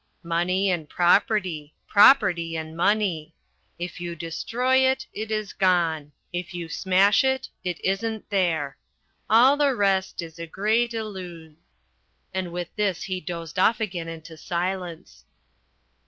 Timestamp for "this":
12.75-13.03